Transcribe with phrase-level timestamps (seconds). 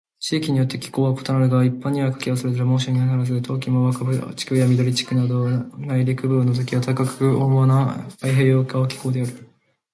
[0.19, 9.47] 地域によって気候は異なるが、一般には夏季はそれほど猛暑にはならず、冬季も若葉区や緑区など内陸部を除き暖かくて温和な太平洋側気候である。